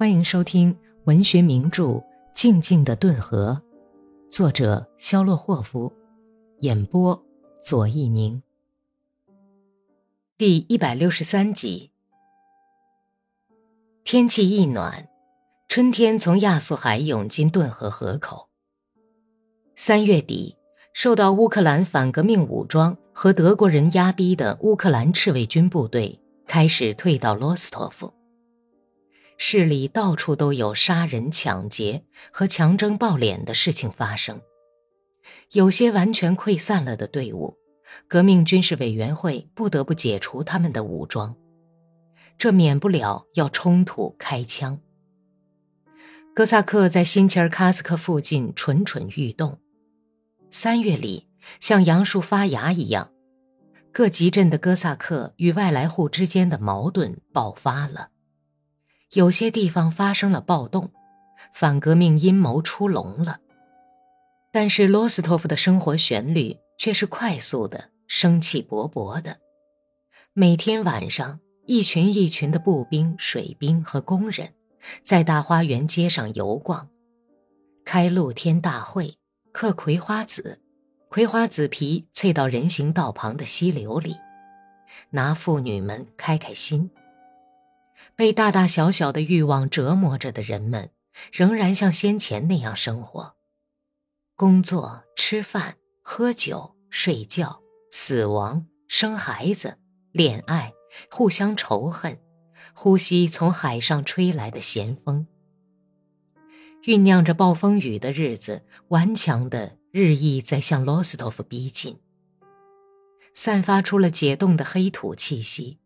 [0.00, 0.74] 欢迎收听
[1.04, 1.84] 文学名著
[2.32, 3.60] 《静静的顿河》，
[4.34, 5.92] 作者肖洛霍夫，
[6.60, 7.22] 演播
[7.60, 8.42] 左一宁。
[10.38, 11.90] 第一百六十三集。
[14.02, 15.06] 天气一暖，
[15.68, 18.48] 春天从亚速海涌进顿河河口。
[19.76, 20.56] 三月底，
[20.94, 28.10] 受到乌克兰反革命武装和德国人压逼的乌克兰赤卫军部队开始退到罗斯托夫。
[29.42, 34.38] 市里到处都有杀人、抢劫和强征暴敛的事情发生。
[35.52, 37.56] 有些完全溃散了的队伍，
[38.06, 41.34] 革命军事委员会不得不解除他们的武装，
[42.36, 44.78] 这免不了要冲突、开枪。
[46.34, 49.58] 哥萨克在新切尔卡斯克附近蠢蠢欲动。
[50.50, 51.26] 三月里，
[51.60, 53.10] 像杨树发芽一样，
[53.90, 58.10] 各集镇的哥萨克与外来户之间的矛盾爆发了。
[59.12, 60.88] 有些地方发生了暴动，
[61.52, 63.40] 反革命阴谋出笼了。
[64.52, 69.38] 但是罗斯托夫的生活旋律却是快速的、生气勃勃的。
[70.32, 74.54] 每天晚上，一群一群的步兵、水兵和工人，
[75.02, 76.88] 在大花园街上游逛，
[77.84, 79.18] 开露天大会，
[79.50, 80.60] 嗑葵花籽，
[81.08, 84.14] 葵花籽皮脆到人行道旁的溪流里，
[85.10, 86.88] 拿妇女们开开心。
[88.16, 90.90] 被大大小小的欲望折磨着的人们，
[91.32, 93.34] 仍然像先前那样生活：
[94.36, 99.78] 工作、吃饭、喝酒、睡觉、死亡、生孩子、
[100.12, 100.72] 恋爱、
[101.10, 102.18] 互相仇恨，
[102.74, 105.26] 呼吸从海上吹来的咸风。
[106.82, 111.98] 酝酿着暴风雨的日子，顽强的日益在向罗斯托夫逼近，
[113.34, 115.78] 散发出了解冻的黑土气息。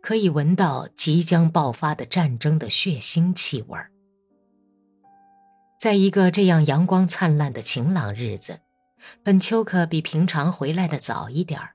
[0.00, 3.90] 可以闻到即将爆发的战争的血腥气味儿。
[5.78, 8.60] 在一个这样阳光灿烂的晴朗日子，
[9.22, 11.74] 本丘克比平常回来的早一点儿。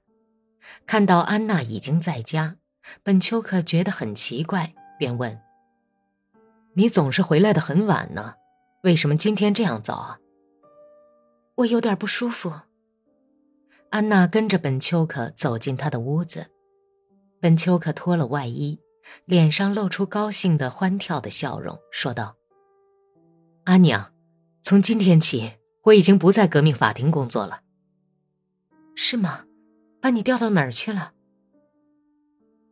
[0.85, 2.57] 看到安娜已经在家，
[3.01, 5.41] 本丘克觉得很奇怪，便问
[6.75, 8.35] ：“你总是回来的很晚呢，
[8.83, 10.19] 为什么今天这样早啊
[11.57, 12.51] ？”“我有点不舒服。”
[13.89, 16.51] 安娜跟着本丘克走进他的屋子。
[17.45, 18.79] 本丘克脱了外衣，
[19.25, 22.37] 脸上露出高兴的、欢跳的笑容，说道
[23.65, 24.11] ：“阿娘，
[24.63, 27.61] 从今天起，我已经不在革命法庭工作了。
[28.97, 29.45] ”“是吗？
[30.01, 31.13] 把你调到哪儿去了？”“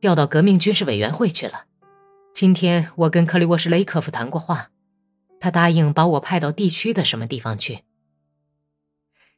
[0.02, 1.66] 调到革命军事委员会去了。
[2.34, 4.72] 今天我跟克里沃什雷科夫谈过话，
[5.40, 7.84] 他答应把我派到地区的什么地方去。”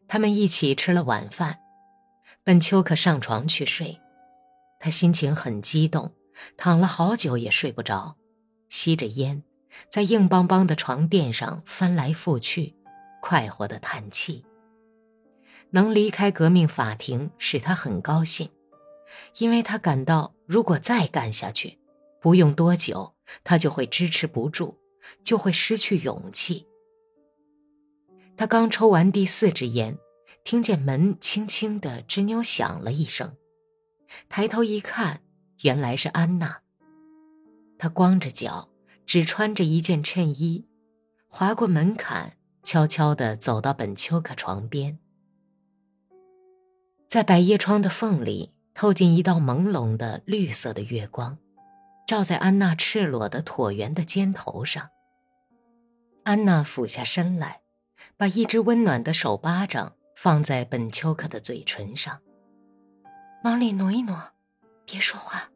[0.07, 1.59] 他们一起吃了晚饭，
[2.41, 3.99] 本丘克上床去睡。
[4.85, 6.11] 他心情很激动，
[6.57, 8.17] 躺了好久也睡不着，
[8.69, 9.41] 吸着烟，
[9.89, 12.75] 在硬邦邦的床垫上翻来覆去，
[13.19, 14.45] 快活的叹气。
[15.71, 18.47] 能离开革命法庭使他很高兴，
[19.39, 21.79] 因为他感到如果再干下去，
[22.21, 24.77] 不用多久他就会支持不住，
[25.23, 26.67] 就会失去勇气。
[28.37, 29.97] 他刚抽完第四支烟，
[30.43, 33.35] 听见门轻轻的吱扭响了一声。
[34.29, 35.21] 抬头一看，
[35.61, 36.61] 原来是安娜。
[37.77, 38.69] 她光着脚，
[39.05, 40.65] 只穿着一件衬衣，
[41.27, 44.97] 划过门槛，悄悄地走到本丘克床边，
[47.07, 51.37] 在百叶窗的缝里透进一道朦胧的绿色的月光，
[52.07, 54.89] 照在安娜赤裸的椭圆的肩头上。
[56.23, 57.61] 安娜俯下身来，
[58.17, 62.19] 把一只温暖的手巴掌放在本丘克的嘴唇上。
[63.45, 64.31] 往里挪一挪，
[64.87, 65.51] 别说话。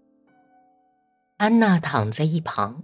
[1.38, 2.84] 安娜躺在一旁，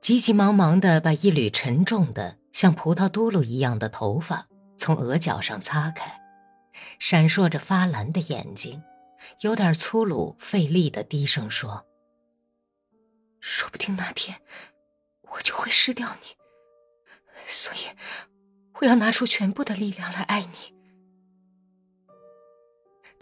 [0.00, 4.48] 急急忙忙的把一缕沉重的像葡萄嘟噜一样的头发
[4.78, 6.18] 从额角上擦开，
[6.98, 8.82] 闪烁着发蓝的眼睛，
[9.40, 11.84] 有点粗鲁费力的低声说
[13.40, 14.40] ：“说不定哪天
[15.32, 16.36] 我就会失掉你，
[17.46, 17.94] 所以
[18.80, 20.74] 我要拿出全部的力量来爱你。”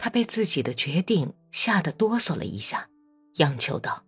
[0.07, 2.87] 他被自己的决定吓得哆嗦了一下，
[3.39, 4.05] 央求道：“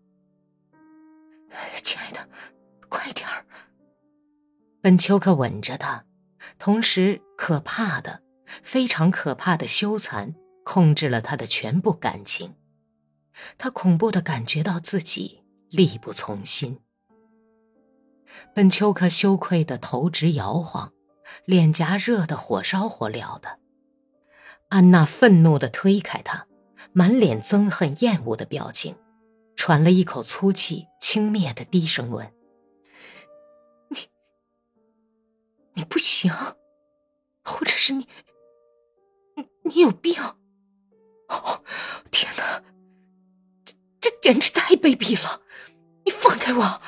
[1.84, 2.26] 亲爱的，
[2.88, 3.46] 快点儿。”
[4.80, 6.06] 本丘克吻着他，
[6.58, 8.24] 同时可怕的、
[8.64, 12.56] 非常可怕的羞惭控制了他的全部感情。
[13.58, 16.80] 他恐怖的感觉到自己力不从心。
[18.56, 20.94] 本丘克羞愧的头直摇晃，
[21.44, 23.60] 脸颊热得火烧火燎的。
[24.70, 26.48] 安娜愤怒地推开他，
[26.94, 28.96] 满脸憎恨、厌恶的表情，
[29.56, 32.32] 喘了一口粗气，轻蔑地低声问
[33.90, 33.98] ：“你，
[35.74, 36.32] 你不行，
[37.44, 38.08] 或者是你，
[39.36, 40.14] 你你有病？
[41.30, 41.64] 哦，
[42.12, 42.64] 天哪，
[43.66, 45.42] 这这简直太卑鄙了！
[46.06, 46.82] 你放开我！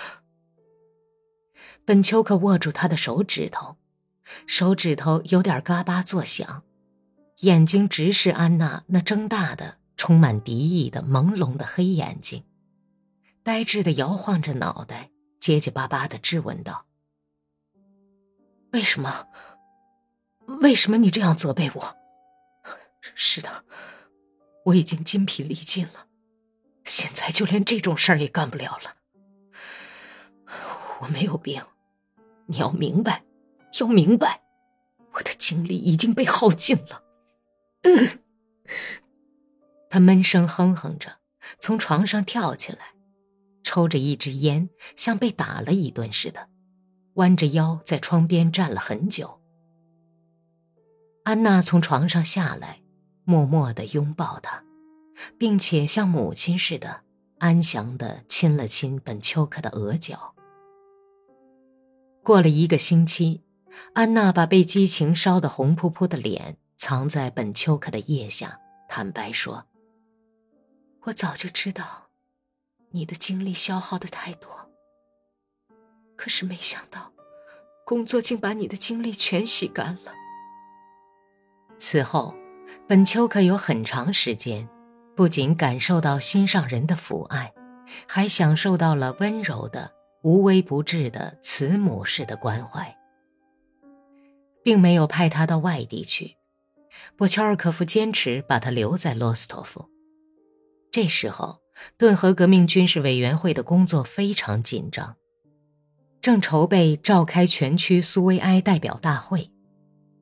[1.83, 3.77] 本丘克握住他的手指头，
[4.45, 6.63] 手指头有点嘎巴作响，
[7.41, 12.43] 眼睛直视安娜那睁大的、充满敌意的朦胧的黑眼睛，
[13.41, 15.09] 呆滞的摇晃着脑袋，
[15.39, 16.85] 结结巴巴的质问道
[18.73, 19.25] ：“为什么？
[20.61, 21.97] 为什么你这样责备我？
[23.15, 23.65] 是的，
[24.65, 26.05] 我已经筋疲力尽了，
[26.83, 28.95] 现在就连这种事儿也干不了了。
[30.99, 31.59] 我没有病。”
[32.45, 33.23] 你要明白，
[33.79, 34.43] 要明白，
[35.13, 37.01] 我的精力已经被耗尽了。
[37.83, 38.19] 嗯，
[39.89, 41.17] 他闷声哼哼着，
[41.59, 42.79] 从床上跳起来，
[43.63, 46.47] 抽着一支烟，像被打了一顿似的，
[47.15, 49.39] 弯着腰在窗边站了很久。
[51.23, 52.81] 安娜从床上下来，
[53.23, 54.63] 默默的拥抱他，
[55.37, 57.01] 并且像母亲似的
[57.39, 60.33] 安详的亲了亲本丘克的额角。
[62.23, 63.41] 过了一个星期，
[63.93, 69.63] 安娜把被激情烧得红扑扑的脸藏在本丘克的腋下，坦白说
[71.05, 72.07] ：“我早就知道，
[72.89, 74.49] 你的精力消耗的太多。
[76.15, 77.13] 可是没想到，
[77.85, 80.11] 工作竟把你的精力全吸干了。”
[81.77, 82.35] 此后，
[82.87, 84.67] 本丘克有很长时间，
[85.15, 87.53] 不仅感受到心上人的抚爱，
[88.07, 89.93] 还享受到了温柔的。
[90.23, 92.97] 无微不至的慈母式的关怀，
[94.63, 96.37] 并没有派他到外地去。
[97.15, 99.89] 波乔尔科夫坚持把他留在罗斯托夫。
[100.91, 101.59] 这时候，
[101.97, 105.15] 顿河革命军事委员会的工作非常紧张，
[106.19, 109.51] 正筹备召开全区苏维埃代表大会，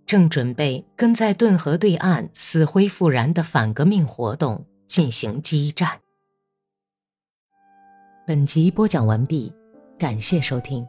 [0.05, 5.99] 正准备跟在顿河对岸死灰复燃的反革命活动进行激战。
[8.27, 9.53] 本集播讲完毕。
[9.97, 10.87] 感谢收听。